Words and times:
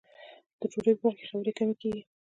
د 0.59 0.61
ډوډۍ 0.71 0.93
په 0.97 1.03
وخت 1.07 1.17
کې 1.19 1.25
خبرې 1.31 1.51
کمې 1.57 1.75
کیږي. 1.81 2.01